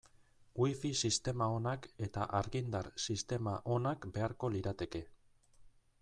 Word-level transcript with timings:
Wifi 0.61 0.89
sistema 0.99 1.49
onak 1.57 1.83
eta 2.07 2.25
argindar 2.39 2.89
sistema 3.03 3.53
onak 3.75 4.07
beharko 4.15 4.49
lirateke. 4.55 5.03